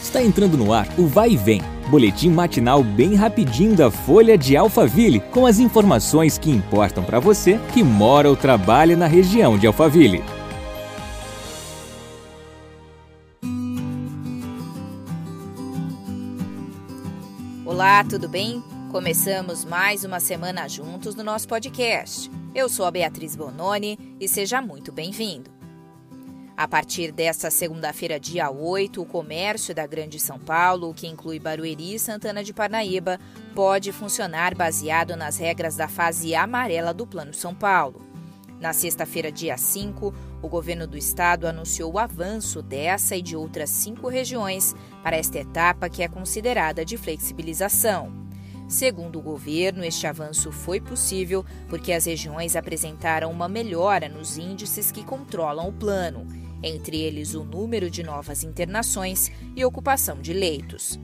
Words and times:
Está 0.00 0.22
entrando 0.22 0.56
no 0.56 0.72
ar 0.72 0.88
o 0.98 1.06
Vai 1.06 1.32
e 1.32 1.36
Vem, 1.36 1.60
boletim 1.90 2.30
matinal 2.30 2.82
bem 2.82 3.14
rapidinho 3.14 3.76
da 3.76 3.90
Folha 3.90 4.36
de 4.36 4.56
Alphaville, 4.56 5.20
com 5.20 5.44
as 5.44 5.58
informações 5.58 6.38
que 6.38 6.50
importam 6.50 7.04
para 7.04 7.20
você 7.20 7.60
que 7.72 7.82
mora 7.82 8.28
ou 8.28 8.34
trabalha 8.34 8.96
na 8.96 9.06
região 9.06 9.58
de 9.58 9.66
Alphaville. 9.66 10.24
Olá, 17.64 18.02
tudo 18.02 18.28
bem? 18.28 18.62
Começamos 18.90 19.64
mais 19.64 20.02
uma 20.02 20.18
semana 20.18 20.66
juntos 20.66 21.14
no 21.14 21.22
nosso 21.22 21.46
podcast. 21.46 22.30
Eu 22.54 22.68
sou 22.68 22.84
a 22.86 22.90
Beatriz 22.90 23.36
Bononi 23.36 23.98
e 24.18 24.26
seja 24.26 24.60
muito 24.60 24.90
bem-vindo. 24.90 25.59
A 26.60 26.68
partir 26.68 27.10
desta 27.10 27.50
segunda-feira, 27.50 28.20
dia 28.20 28.50
8, 28.50 29.00
o 29.00 29.06
comércio 29.06 29.74
da 29.74 29.86
Grande 29.86 30.20
São 30.20 30.38
Paulo, 30.38 30.92
que 30.92 31.06
inclui 31.06 31.38
Barueri 31.38 31.94
e 31.94 31.98
Santana 31.98 32.44
de 32.44 32.52
Parnaíba, 32.52 33.18
pode 33.54 33.90
funcionar 33.92 34.54
baseado 34.54 35.16
nas 35.16 35.38
regras 35.38 35.74
da 35.74 35.88
fase 35.88 36.34
amarela 36.34 36.92
do 36.92 37.06
Plano 37.06 37.32
São 37.32 37.54
Paulo. 37.54 38.02
Na 38.60 38.74
sexta-feira, 38.74 39.32
dia 39.32 39.56
5, 39.56 40.14
o 40.42 40.48
governo 40.50 40.86
do 40.86 40.98
estado 40.98 41.46
anunciou 41.46 41.94
o 41.94 41.98
avanço 41.98 42.60
dessa 42.60 43.16
e 43.16 43.22
de 43.22 43.34
outras 43.34 43.70
cinco 43.70 44.08
regiões 44.08 44.76
para 45.02 45.16
esta 45.16 45.38
etapa 45.38 45.88
que 45.88 46.02
é 46.02 46.08
considerada 46.08 46.84
de 46.84 46.98
flexibilização. 46.98 48.12
Segundo 48.68 49.18
o 49.18 49.22
governo, 49.22 49.82
este 49.82 50.06
avanço 50.06 50.52
foi 50.52 50.78
possível 50.78 51.42
porque 51.70 51.90
as 51.90 52.04
regiões 52.04 52.54
apresentaram 52.54 53.30
uma 53.30 53.48
melhora 53.48 54.10
nos 54.10 54.36
índices 54.36 54.92
que 54.92 55.02
controlam 55.02 55.66
o 55.66 55.72
plano 55.72 56.49
entre 56.62 57.00
eles 57.00 57.34
o 57.34 57.44
número 57.44 57.90
de 57.90 58.02
novas 58.02 58.44
internações 58.44 59.30
e 59.56 59.64
ocupação 59.64 60.20
de 60.20 60.32
leitos. 60.32 60.98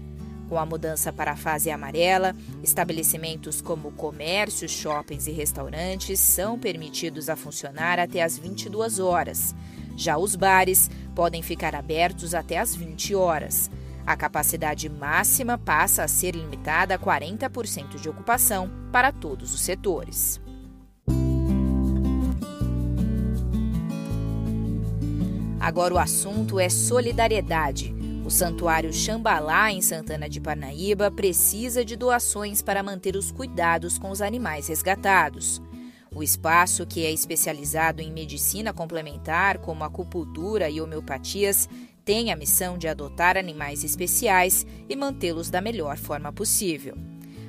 Com 0.48 0.58
a 0.58 0.66
mudança 0.66 1.12
para 1.12 1.32
a 1.32 1.36
fase 1.36 1.70
amarela, 1.70 2.34
estabelecimentos 2.62 3.60
como 3.60 3.90
comércios, 3.92 4.70
shoppings 4.70 5.26
e 5.26 5.32
restaurantes 5.32 6.20
são 6.20 6.58
permitidos 6.58 7.28
a 7.28 7.34
funcionar 7.34 7.98
até 7.98 8.22
às 8.22 8.38
22 8.38 9.00
horas. 9.00 9.54
Já 9.96 10.16
os 10.16 10.36
bares 10.36 10.88
podem 11.14 11.42
ficar 11.42 11.74
abertos 11.74 12.34
até 12.34 12.58
às 12.58 12.76
20 12.76 13.14
horas. 13.14 13.70
A 14.06 14.16
capacidade 14.16 14.88
máxima 14.88 15.58
passa 15.58 16.04
a 16.04 16.08
ser 16.08 16.36
limitada 16.36 16.94
a 16.94 16.98
40% 16.98 18.00
de 18.00 18.08
ocupação 18.08 18.70
para 18.92 19.10
todos 19.10 19.52
os 19.52 19.60
setores. 19.62 20.40
Agora 25.66 25.94
o 25.94 25.98
assunto 25.98 26.60
é 26.60 26.68
solidariedade. 26.68 27.92
O 28.24 28.30
Santuário 28.30 28.92
Xambalá, 28.92 29.72
em 29.72 29.82
Santana 29.82 30.28
de 30.28 30.40
Parnaíba, 30.40 31.10
precisa 31.10 31.84
de 31.84 31.96
doações 31.96 32.62
para 32.62 32.84
manter 32.84 33.16
os 33.16 33.32
cuidados 33.32 33.98
com 33.98 34.10
os 34.12 34.22
animais 34.22 34.68
resgatados. 34.68 35.60
O 36.14 36.22
espaço, 36.22 36.86
que 36.86 37.04
é 37.04 37.10
especializado 37.10 38.00
em 38.00 38.12
medicina 38.12 38.72
complementar, 38.72 39.58
como 39.58 39.82
acupuntura 39.82 40.70
e 40.70 40.80
homeopatias, 40.80 41.68
tem 42.04 42.30
a 42.30 42.36
missão 42.36 42.78
de 42.78 42.86
adotar 42.86 43.36
animais 43.36 43.82
especiais 43.82 44.64
e 44.88 44.94
mantê-los 44.94 45.50
da 45.50 45.60
melhor 45.60 45.96
forma 45.96 46.32
possível. 46.32 46.96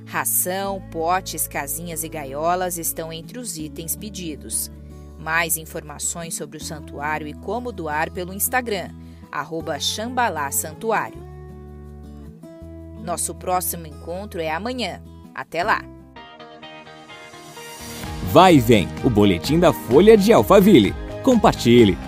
Ração, 0.08 0.82
potes, 0.90 1.48
casinhas 1.48 2.04
e 2.04 2.10
gaiolas 2.10 2.80
estão 2.80 3.14
entre 3.14 3.38
os 3.38 3.60
itens 3.60 3.96
pedidos. 3.96 4.72
Mais 5.28 5.58
informações 5.58 6.36
sobre 6.36 6.56
o 6.58 6.64
santuário 6.64 7.28
e 7.28 7.34
como 7.34 7.74
doar 7.74 8.10
pelo 8.10 8.34
Instagram, 8.34 8.92
arroba 9.30 9.78
Santuário. 9.78 11.22
Nosso 13.04 13.36
próximo 13.36 13.86
encontro 13.86 14.40
é 14.40 14.50
amanhã. 14.50 15.04
Até 15.36 15.66
lá! 15.66 15.84
Vai 18.32 18.56
e 18.56 18.60
vem, 18.62 18.88
o 19.04 19.10
boletim 19.10 19.60
da 19.60 19.74
Folha 19.74 20.16
de 20.16 20.32
Alphaville. 20.32 20.96
Compartilhe! 21.24 22.07